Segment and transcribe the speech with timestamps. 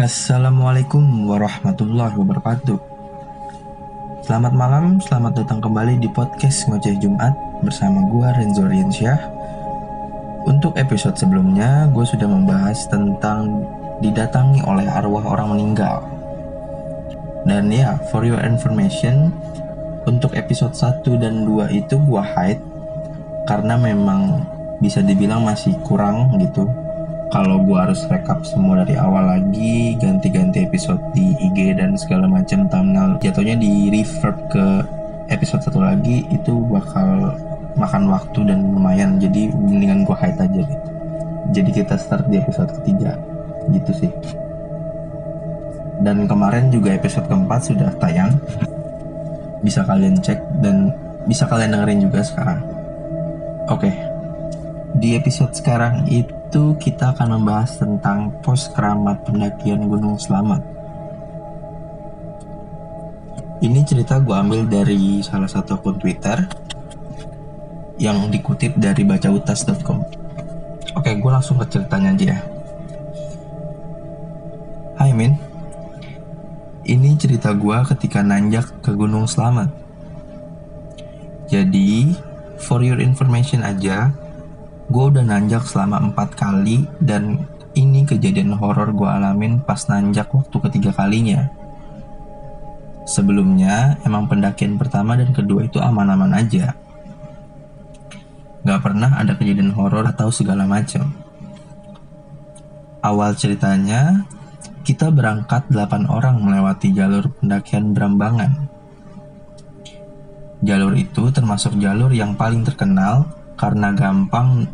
[0.00, 2.80] Assalamualaikum warahmatullahi wabarakatuh.
[4.24, 9.20] Selamat malam, selamat datang kembali di podcast Ngoceh Jumat bersama gua Renzo Riansyah.
[10.48, 13.68] Untuk episode sebelumnya, gue sudah membahas tentang
[14.00, 16.00] didatangi oleh arwah orang meninggal.
[17.44, 19.28] Dan ya, for your information,
[20.08, 22.64] untuk episode 1 dan 2 itu gua hide
[23.44, 24.40] karena memang
[24.80, 26.64] bisa dibilang masih kurang gitu
[27.32, 32.68] kalau gue harus rekap semua dari awal lagi ganti-ganti episode di IG dan segala macam
[32.68, 34.66] thumbnail jatuhnya di reverb ke
[35.32, 37.32] episode satu lagi itu bakal
[37.76, 39.16] makan waktu dan lumayan.
[39.16, 40.86] Jadi mendingan gue hide aja gitu.
[41.52, 43.16] Jadi kita start di episode ketiga.
[43.72, 44.12] Gitu sih.
[46.02, 48.36] Dan kemarin juga episode keempat sudah tayang.
[49.62, 50.90] Bisa kalian cek dan
[51.24, 52.60] bisa kalian dengerin juga sekarang.
[53.70, 53.90] Oke.
[54.98, 60.60] Di episode sekarang itu itu kita akan membahas tentang pos keramat pendakian Gunung Selamat.
[63.64, 66.44] Ini cerita gue ambil dari salah satu akun Twitter
[67.96, 70.04] yang dikutip dari bacautas.com.
[70.92, 72.38] Oke, gue langsung ke ceritanya aja ya.
[75.00, 75.32] Hai Min,
[76.84, 79.72] ini cerita gue ketika nanjak ke Gunung Selamat.
[81.48, 82.12] Jadi,
[82.60, 84.12] for your information aja,
[84.90, 90.56] gue udah nanjak selama empat kali dan ini kejadian horor gue alamin pas nanjak waktu
[90.68, 91.48] ketiga kalinya.
[93.02, 96.74] Sebelumnya emang pendakian pertama dan kedua itu aman-aman aja.
[98.62, 101.10] Gak pernah ada kejadian horor atau segala macam.
[103.02, 104.22] Awal ceritanya,
[104.86, 108.70] kita berangkat 8 orang melewati jalur pendakian Brambangan.
[110.62, 114.66] Jalur itu termasuk jalur yang paling terkenal karena gampang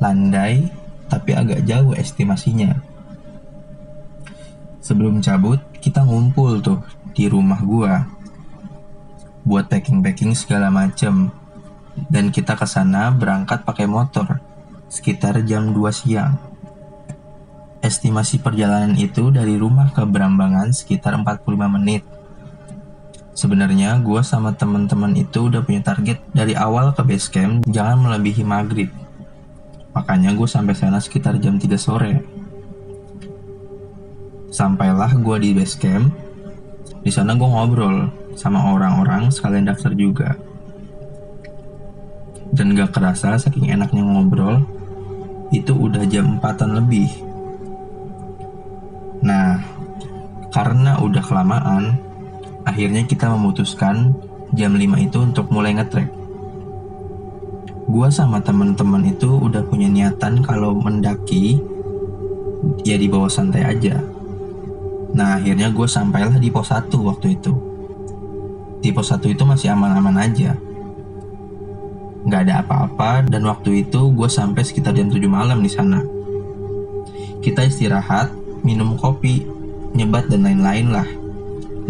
[0.00, 0.70] landai,
[1.10, 2.78] tapi agak jauh estimasinya.
[4.80, 6.80] Sebelum cabut, kita ngumpul tuh
[7.12, 8.08] di rumah gua.
[9.44, 11.30] Buat packing-packing segala macem.
[12.08, 14.40] Dan kita ke sana berangkat pakai motor,
[14.88, 16.38] sekitar jam 2 siang.
[17.80, 21.48] Estimasi perjalanan itu dari rumah ke Berambangan sekitar 45
[21.80, 22.04] menit.
[23.40, 28.44] Sebenarnya gue sama teman-teman itu udah punya target dari awal ke base camp jangan melebihi
[28.44, 28.92] maghrib.
[29.96, 32.20] Makanya gue sampai sana sekitar jam 3 sore.
[34.52, 36.12] Sampailah gue di base camp.
[37.00, 40.36] Di sana gue ngobrol sama orang-orang sekalian daftar juga.
[42.52, 44.68] Dan gak kerasa saking enaknya ngobrol,
[45.48, 47.08] itu udah jam 4 lebih.
[49.24, 49.64] Nah,
[50.52, 52.09] karena udah kelamaan,
[52.70, 54.14] akhirnya kita memutuskan
[54.54, 56.20] jam 5 itu untuk mulai ngetrek
[57.90, 61.58] gue sama temen-temen itu udah punya niatan kalau mendaki
[62.86, 63.98] ya di bawah santai aja.
[65.10, 67.52] Nah akhirnya gue sampailah di pos 1 waktu itu.
[68.80, 70.54] Di pos 1 itu masih aman-aman aja.
[72.30, 76.04] Gak ada apa-apa dan waktu itu gue sampai sekitar jam 7 malam di sana.
[77.42, 78.30] Kita istirahat,
[78.62, 79.42] minum kopi,
[79.96, 81.08] nyebat dan lain-lain lah.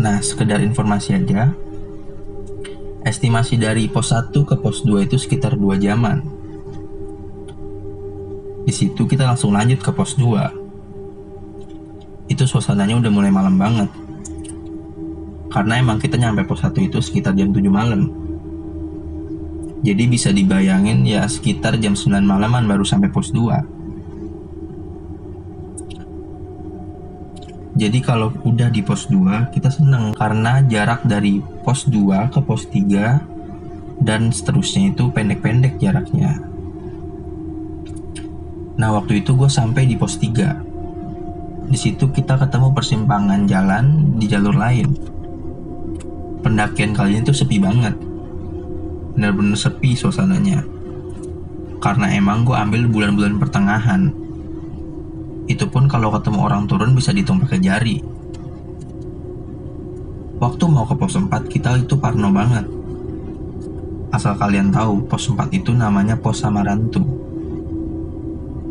[0.00, 1.52] Nah sekedar informasi aja,
[3.00, 6.20] Estimasi dari pos 1 ke pos 2 itu sekitar 2 jaman.
[8.68, 12.28] Di situ kita langsung lanjut ke pos 2.
[12.28, 13.88] Itu suasananya udah mulai malam banget.
[15.48, 18.12] Karena emang kita nyampe pos 1 itu sekitar jam 7 malam.
[19.80, 23.79] Jadi bisa dibayangin ya sekitar jam 9 malaman baru sampai pos 2.
[27.80, 32.68] Jadi kalau udah di pos 2 kita seneng karena jarak dari pos 2 ke pos
[32.68, 36.44] 3 dan seterusnya itu pendek-pendek jaraknya.
[38.76, 41.72] Nah waktu itu gue sampai di pos 3.
[41.72, 44.92] Di situ kita ketemu persimpangan jalan di jalur lain.
[46.44, 47.96] Pendakian kali ini tuh sepi banget.
[49.16, 50.68] Bener-bener sepi suasananya.
[51.80, 54.12] Karena emang gue ambil bulan-bulan pertengahan
[55.46, 57.96] itu pun kalau ketemu orang turun bisa dihitung pakai jari.
[60.40, 62.64] Waktu mau ke pos 4 kita itu parno banget.
[64.08, 67.04] Asal kalian tahu, pos 4 itu namanya pos Samarantu.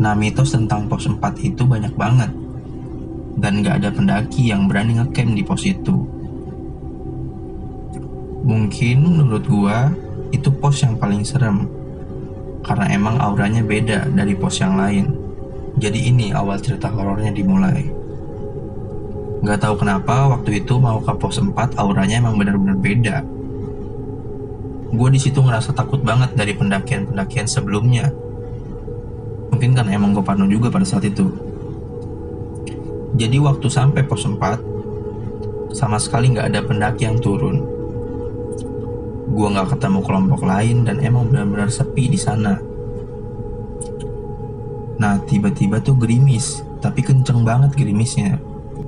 [0.01, 2.33] Nah mitos tentang pos 4 itu banyak banget.
[3.38, 5.95] Dan gak ada pendaki yang berani ngecamp di pos itu.
[8.50, 9.94] Mungkin menurut gua
[10.33, 11.69] itu pos yang paling serem.
[12.65, 15.19] Karena emang auranya beda dari pos yang lain.
[15.77, 17.86] Jadi ini awal cerita horornya dimulai.
[19.45, 23.18] Gak tahu kenapa waktu itu mau ke pos 4 auranya emang bener-bener beda.
[24.89, 28.10] Gue di situ ngerasa takut banget dari pendakian-pendakian sebelumnya.
[29.54, 31.30] Mungkin kan emang gue parno juga pada saat itu.
[33.19, 34.69] Jadi waktu sampai pos 4,
[35.74, 37.62] sama sekali nggak ada pendaki yang turun.
[39.30, 42.57] Gua nggak ketemu kelompok lain dan emang benar-benar sepi di sana.
[45.00, 48.36] Nah, tiba-tiba tuh gerimis, tapi kenceng banget gerimisnya.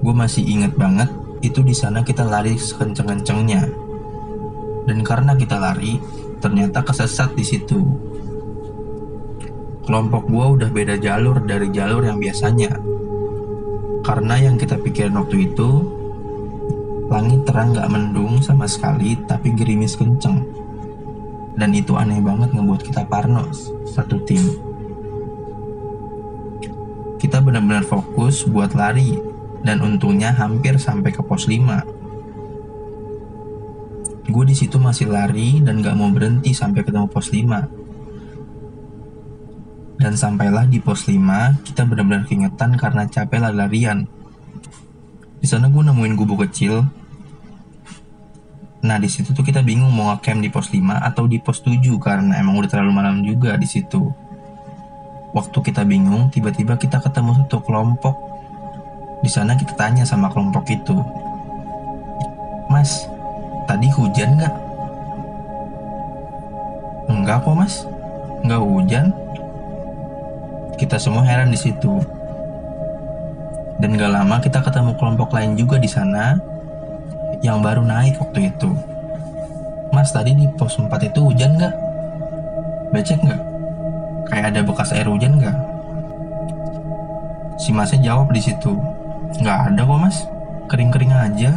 [0.04, 1.08] Gue masih inget banget,
[1.40, 3.64] itu di sana kita lari sekenceng-kencengnya.
[4.92, 6.04] Dan karena kita lari,
[6.44, 7.80] ternyata kesesat di situ.
[9.88, 12.76] Kelompok gue udah beda jalur dari jalur yang biasanya.
[14.04, 15.70] Karena yang kita pikirin waktu itu,
[17.08, 20.44] langit terang gak mendung sama sekali, tapi gerimis kenceng.
[21.56, 23.48] Dan itu aneh banget ngebuat kita parno
[23.88, 24.71] satu tim.
[27.32, 29.16] Kita benar-benar fokus buat lari,
[29.64, 32.02] dan untungnya hampir sampai ke pos 5
[34.32, 37.56] gue di situ masih lari dan gak mau berhenti sampai ketemu pos 5
[39.96, 44.04] dan sampailah di pos 5 kita benar-benar keingetan karena capek lari-larian.
[45.40, 46.84] Di sana gue nemuin gubuk kecil.
[48.84, 51.80] Nah di situ tuh kita bingung mau ngecamp di pos 5 atau di pos 7
[52.02, 54.31] karena emang udah terlalu malam juga di situ
[55.32, 58.16] waktu kita bingung tiba-tiba kita ketemu satu kelompok
[59.22, 60.98] di sana kita tanya sama kelompok itu
[62.72, 63.04] Mas,
[63.68, 64.56] Tadi hujan nggak?
[67.12, 67.84] Enggak kok mas,
[68.48, 69.06] nggak hujan.
[70.80, 72.02] Kita semua heran di situ.
[73.82, 76.38] Dan gak lama kita ketemu kelompok lain juga di sana
[77.42, 78.70] yang baru naik waktu itu.
[79.92, 81.76] Mas tadi di pos 4 itu hujan nggak?
[82.94, 83.51] Becek nggak?
[84.30, 85.58] Kayak ada bekas air hujan nggak?
[87.58, 88.78] Si masnya jawab di situ,
[89.42, 90.18] nggak ada kok mas,
[90.70, 91.52] kering-kering aja.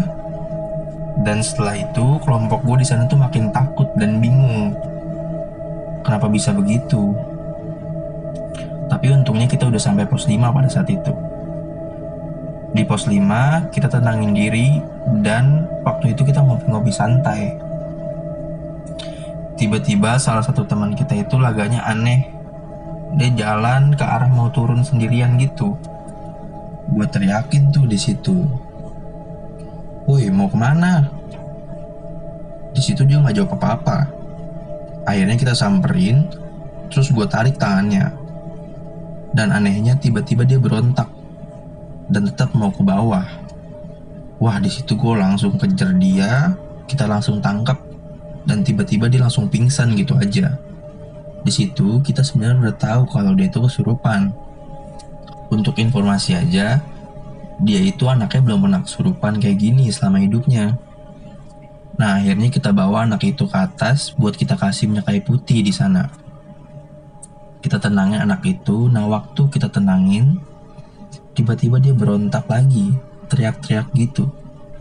[1.24, 4.74] Dan setelah itu kelompok gue di sana tuh makin takut dan bingung.
[6.04, 7.14] Kenapa bisa begitu?
[8.90, 11.14] Tapi untungnya kita udah sampai pos 5 pada saat itu.
[12.74, 14.82] Di pos 5 kita tenangin diri
[15.22, 17.54] dan waktu itu kita ngopi-ngopi santai.
[19.54, 22.33] Tiba-tiba salah satu teman kita itu laganya aneh.
[23.14, 25.78] Dia jalan ke arah mau turun sendirian gitu.
[26.90, 28.44] Gue teriakin tuh di situ
[30.04, 31.00] Woi mau ke mana?
[32.76, 34.04] Di situ dia nggak jawab apa-apa.
[35.08, 36.28] Akhirnya kita samperin,
[36.92, 38.12] terus gue tarik tangannya.
[39.32, 41.08] Dan anehnya tiba-tiba dia berontak
[42.12, 43.24] dan tetap mau ke bawah.
[44.36, 46.52] Wah di situ gue langsung kejar dia,
[46.84, 47.80] kita langsung tangkap
[48.44, 50.52] dan tiba-tiba dia langsung pingsan gitu aja.
[51.44, 54.32] Di situ kita sebenarnya udah tahu kalau dia itu kesurupan.
[55.52, 56.80] Untuk informasi aja,
[57.60, 60.74] dia itu anaknya belum pernah kesurupan kayak gini selama hidupnya.
[61.94, 65.70] Nah, akhirnya kita bawa anak itu ke atas buat kita kasih minyak kayu putih di
[65.70, 66.10] sana.
[67.62, 70.42] Kita tenangin anak itu, nah waktu kita tenangin,
[71.38, 72.90] tiba-tiba dia berontak lagi,
[73.30, 74.26] teriak-teriak gitu.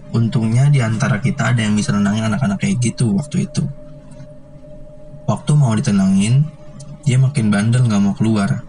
[0.10, 3.62] Untungnya di antara kita ada yang bisa nenangin anak-anak kayak gitu waktu itu.
[5.24, 6.44] Waktu mau ditenangin,
[7.08, 8.64] dia makin bandel gak mau keluar.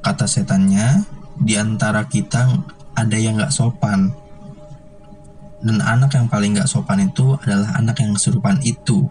[0.00, 1.04] Kata setannya,
[1.40, 2.48] di antara kita
[2.96, 4.12] ada yang gak sopan.
[5.64, 9.08] Dan anak yang paling gak sopan itu adalah anak yang kesurupan itu.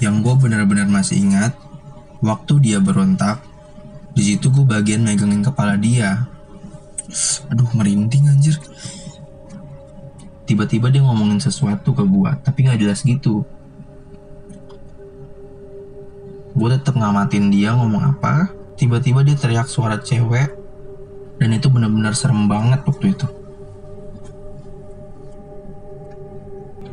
[0.00, 1.52] Yang gue benar-benar masih ingat,
[2.20, 3.44] waktu dia berontak,
[4.12, 6.28] di situ gue bagian megangin kepala dia.
[7.48, 8.56] Aduh merinding anjir.
[10.44, 13.44] Tiba-tiba dia ngomongin sesuatu ke gue, tapi gak jelas gitu.
[16.52, 20.52] Gue tetap ngamatin dia ngomong apa, tiba-tiba dia teriak suara cewek.
[21.40, 23.26] Dan itu benar-benar serem banget waktu itu.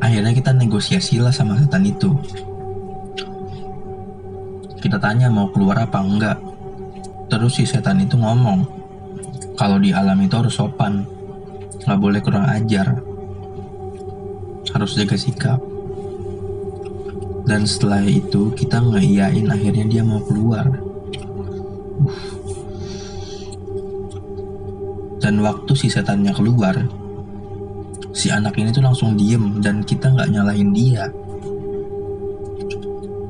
[0.00, 2.16] Akhirnya kita negosiasi lah sama setan itu.
[4.80, 6.40] Kita tanya mau keluar apa enggak.
[7.28, 8.64] Terus si setan itu ngomong
[9.60, 11.04] kalau di alam itu harus sopan.
[11.84, 12.96] Nggak boleh kurang ajar.
[14.72, 15.60] Harus jaga sikap
[17.48, 20.68] dan setelah itu kita ngeiyain akhirnya dia mau keluar
[25.20, 26.74] dan waktu si setannya keluar,
[28.10, 31.06] si anak ini tuh langsung diem dan kita nggak nyalahin dia.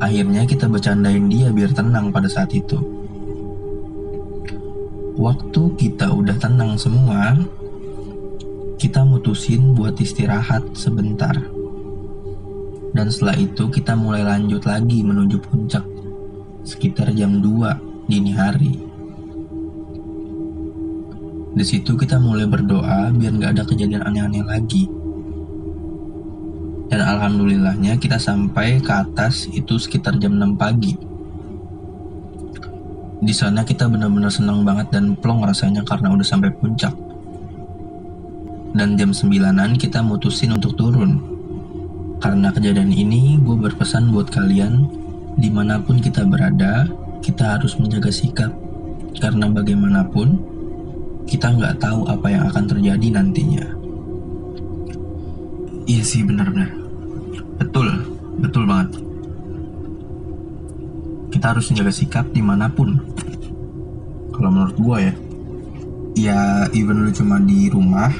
[0.00, 2.78] Akhirnya kita bercandain dia biar tenang pada saat itu.
[5.20, 7.36] Waktu kita udah tenang semua,
[8.80, 11.36] kita mutusin buat istirahat sebentar.
[13.00, 15.80] Dan setelah itu kita mulai lanjut lagi menuju puncak
[16.68, 18.76] sekitar jam 2 dini hari.
[21.56, 24.84] Di situ kita mulai berdoa biar nggak ada kejadian aneh-aneh lagi.
[26.92, 30.92] Dan alhamdulillahnya kita sampai ke atas itu sekitar jam 6 pagi.
[33.24, 36.92] Di sana kita benar-benar senang banget dan plong rasanya karena udah sampai puncak.
[38.76, 41.39] Dan jam 9an kita mutusin untuk turun.
[42.20, 44.84] Karena kejadian ini gue berpesan buat kalian
[45.40, 46.84] di mana pun kita berada,
[47.24, 48.52] kita harus menjaga sikap.
[49.16, 50.36] Karena bagaimanapun,
[51.24, 53.66] kita nggak tahu apa yang akan terjadi nantinya.
[55.88, 56.70] Iya sih benar-benar.
[57.56, 57.88] Betul,
[58.36, 59.00] betul banget.
[61.32, 63.00] Kita harus menjaga sikap di mana pun.
[64.36, 65.14] Kalau menurut gue ya,
[66.20, 66.38] ya
[66.76, 68.12] even lu cuma di rumah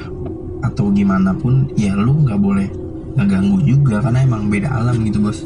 [0.65, 2.69] atau gimana pun, ya lu nggak boleh
[3.17, 5.43] ngeganggu juga karena emang beda alam gitu bos.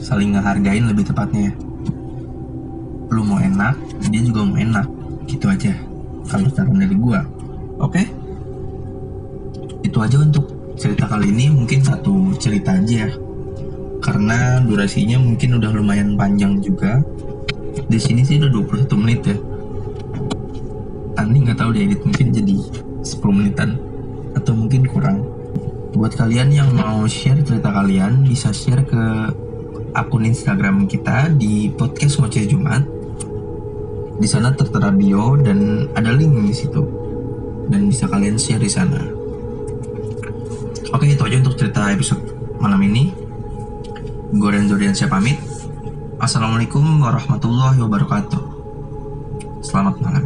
[0.00, 1.52] Saling ngehargain lebih tepatnya ya.
[3.14, 3.78] Lu mau enak,
[4.10, 4.86] dia juga mau enak,
[5.30, 5.72] gitu aja.
[6.28, 7.20] Kalau saran dari gue,
[7.80, 8.02] oke?
[9.84, 13.10] Itu aja untuk cerita kali ini mungkin satu cerita aja ya
[14.02, 17.00] karena durasinya mungkin udah lumayan panjang juga
[17.88, 18.52] di sini sih udah
[18.84, 19.36] 21 menit ya
[21.14, 22.56] nanti nggak tahu diedit mungkin jadi
[23.00, 23.70] 10 menitan
[24.34, 25.24] atau mungkin kurang
[25.94, 29.30] buat kalian yang mau share cerita kalian bisa share ke
[29.94, 32.82] akun Instagram kita di podcast ngoceh Jumat.
[34.18, 36.82] Di sana tertera bio dan ada link di situ.
[37.70, 39.00] Dan bisa kalian share di sana.
[40.90, 42.22] Oke itu aja untuk cerita episode
[42.58, 43.14] malam ini.
[44.34, 45.38] Gue Renzo Diansyah pamit.
[46.18, 48.42] Assalamualaikum warahmatullahi wabarakatuh.
[49.62, 50.23] Selamat malam